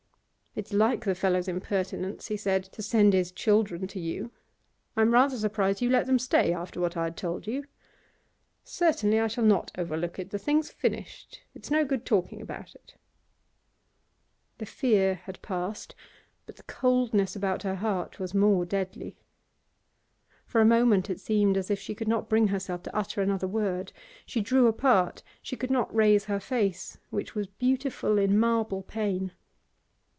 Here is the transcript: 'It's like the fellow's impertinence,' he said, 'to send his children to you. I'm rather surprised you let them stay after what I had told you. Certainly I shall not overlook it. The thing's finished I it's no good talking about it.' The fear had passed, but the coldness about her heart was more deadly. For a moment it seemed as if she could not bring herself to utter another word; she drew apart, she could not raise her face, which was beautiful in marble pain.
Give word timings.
'It's 0.53 0.73
like 0.73 1.05
the 1.05 1.15
fellow's 1.15 1.47
impertinence,' 1.47 2.27
he 2.27 2.35
said, 2.35 2.61
'to 2.73 2.81
send 2.81 3.13
his 3.13 3.31
children 3.31 3.87
to 3.87 4.01
you. 4.01 4.31
I'm 4.97 5.13
rather 5.13 5.37
surprised 5.37 5.81
you 5.81 5.89
let 5.89 6.07
them 6.07 6.19
stay 6.19 6.51
after 6.51 6.81
what 6.81 6.97
I 6.97 7.05
had 7.05 7.15
told 7.15 7.47
you. 7.47 7.63
Certainly 8.65 9.17
I 9.21 9.27
shall 9.27 9.45
not 9.45 9.71
overlook 9.77 10.19
it. 10.19 10.29
The 10.29 10.37
thing's 10.37 10.69
finished 10.69 11.39
I 11.39 11.47
it's 11.55 11.71
no 11.71 11.85
good 11.85 12.05
talking 12.05 12.41
about 12.41 12.75
it.' 12.75 12.95
The 14.57 14.65
fear 14.65 15.15
had 15.23 15.41
passed, 15.41 15.95
but 16.45 16.57
the 16.57 16.63
coldness 16.63 17.33
about 17.33 17.63
her 17.63 17.75
heart 17.75 18.19
was 18.19 18.33
more 18.33 18.65
deadly. 18.65 19.15
For 20.45 20.59
a 20.59 20.65
moment 20.65 21.09
it 21.09 21.21
seemed 21.21 21.55
as 21.55 21.71
if 21.71 21.79
she 21.79 21.95
could 21.95 22.09
not 22.09 22.27
bring 22.27 22.47
herself 22.49 22.83
to 22.83 22.95
utter 22.95 23.21
another 23.21 23.47
word; 23.47 23.93
she 24.25 24.41
drew 24.41 24.67
apart, 24.67 25.23
she 25.41 25.55
could 25.55 25.71
not 25.71 25.95
raise 25.95 26.25
her 26.25 26.41
face, 26.41 26.97
which 27.09 27.35
was 27.35 27.47
beautiful 27.47 28.17
in 28.17 28.37
marble 28.37 28.83
pain. 28.83 29.31